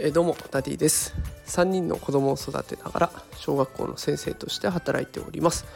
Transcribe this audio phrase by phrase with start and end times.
[0.00, 1.14] えどうもダディです。
[1.46, 5.66] 3人の子供を育てながら小学校の先生として働いております。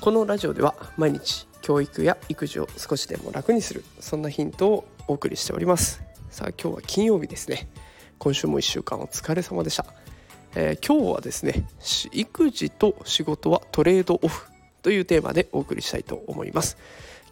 [0.00, 6.02] このラジオでは毎日教育や育児を少しでも楽にするそんなヒントをお送りしております。
[6.30, 7.68] さあ今日は金曜日ですね。
[8.18, 9.84] 今週も1週間お疲れ様でした、
[10.54, 11.66] えー、今日はですね
[12.12, 14.46] 育児と仕事はトレードオフ
[14.82, 16.76] というテーマでお送りしたいと思います。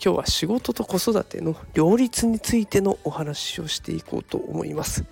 [0.04, 5.04] 今日は仕事と子育ての両立についてのお話をしていこうと思います。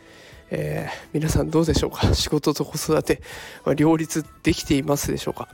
[0.50, 2.12] えー、皆さんどうでしょうか？
[2.12, 3.22] 仕事と子育て、
[3.64, 5.48] まあ、両立できていますでしょうか？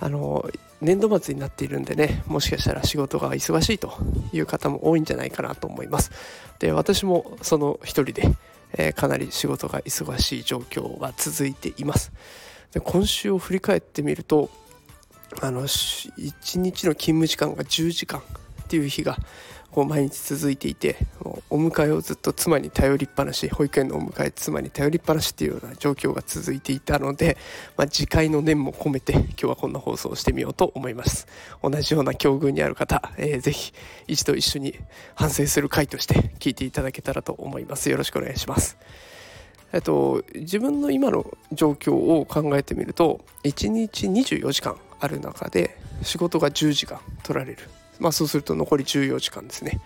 [0.00, 3.96] あの年度末になっているんでねもしかしたら仕事が忙しいと
[4.32, 6.10] いう方も多いんじゃないかなと思います。
[6.58, 8.36] で私もその一人で、
[8.72, 12.10] えー、かなり仕事が忙しい状況が続いています。
[12.72, 14.50] で今週を振り返ってみると
[15.40, 19.18] あの1日の勤務時間が10時間っていう日が
[19.74, 20.96] こう毎日続いていて
[21.50, 27.36] お迎えをずっと妻に頼りっぱなし保育園のお迎え妻に頼りっぱなしっていうような状況が続いていたので、
[27.76, 31.26] まあ、次回の念も込めて今日はこんな放送をしてみようと思います。
[31.60, 33.72] 同じような境遇にある方、えー、ぜひ
[34.06, 34.78] 一度一緒に
[35.16, 37.90] 反省する回として聞いていただけたらと思います。
[37.90, 38.76] よろしくお願いします。
[39.72, 47.68] えっと、自分の今の状況を考えてみると1日24時間ある中で仕事が10時間取られる。
[48.00, 49.80] まあ、そうすると残り14時間ですね。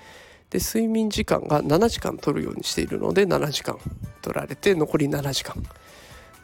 [0.51, 3.79] で睡眠時間が7時間取るようにしているので7時間
[4.23, 5.63] 取られて残り7時間。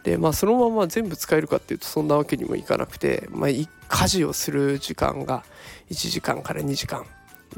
[0.03, 3.69] でまあそのまま全部使えるかっていうとそんなわけにもいかなくて、まあ、家
[4.09, 5.45] 事をする時間が
[5.91, 7.07] 1時間から2時間。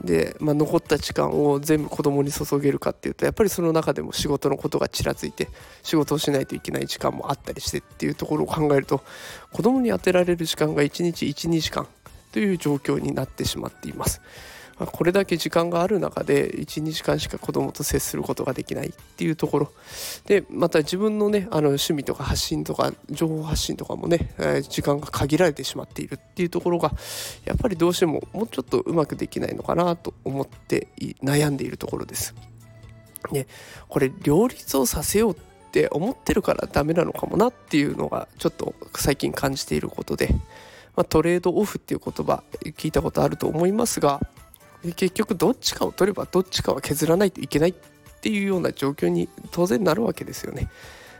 [0.04, 5.48] で、まあ、残った時間を全部子供に注げるかっていうとやっぱりその中でも仕事のことがちらついて
[5.82, 9.02] 仕事をしないといけない時間もあったりしてっていうところを考えると
[9.52, 11.86] 子供に当てられる時間が1日12時間
[12.32, 14.20] という状況になってしまっています。
[14.78, 19.72] まこれだけ時間がある中で12時間しか子供と接することができないっていうところ
[20.26, 26.92] でまた自分のねあの趣味とか発信とか情報発信とかもね、え時間が限られてしまっているっていうところが
[27.44, 30.88] やっぱりどうしてももうちょっとうまくできないのかなと思って
[31.22, 32.34] 悩んでいるところです。
[33.32, 33.46] ね、
[33.88, 35.36] これ両立をさせようっ
[35.72, 40.32] て思ってるからダメなのかもなっていうのがちょっと最近感じていることで
[40.96, 44.20] まあ、トレードオフっていう言葉聞いたことあると思いますが
[44.92, 47.74] 結局どっちかを取ればどっちかは削らないといけないっ
[48.20, 50.68] ていうような状況に当然なるわけですよね。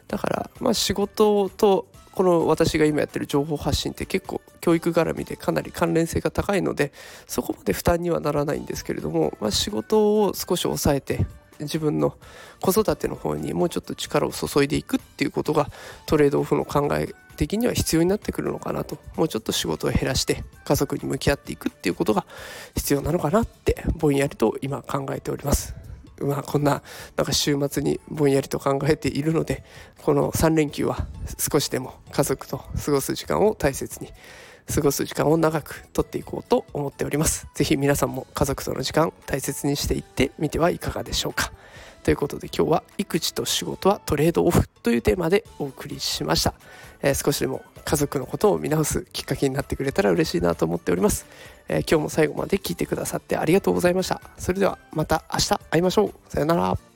[0.09, 6.93] だからまあ仕事とこの私が今やってる情報発信って結構教育絡みでかなり関連性が高いので
[7.27, 11.27] そこまで負担にはならないんですけれども、まあ、仕事を少し抑えて
[11.61, 12.17] 自分の
[12.61, 15.71] 子育ての方にもうちょっと力を注いでいくっていうことが
[16.07, 22.27] トレードオフの考え的には必要になってくるのかなともうちょっと仕事を減らして家族に向き合っていくっていうことが
[22.75, 25.75] 必要なのかなってぼんやりと今考えております。
[26.21, 26.83] まあこんな
[27.17, 29.65] なんか週末にぼんやりと考えているので
[30.03, 31.07] この3連休は
[31.39, 34.11] 少しでも家族と過ごす時間を大切に
[34.73, 37.47] 過ごす時間を長くとっていこうと思っております。
[37.55, 41.53] ぜひ皆さんも家族との時間大切にしていってみてはいかがでしょうか。
[42.07, 46.55] ということで今日は育児と仕事はトレードオフというテーマでお送りしました、
[47.03, 51.27] えー、少しでも家族のことを見直すきっかけになってくれたら嬉しいなと思っております、
[51.67, 54.21] えー、今日も最後まで聞いてくださってありがとうございました。
[54.39, 56.13] それではまた明日会いましょう。
[56.29, 56.96] さよなら。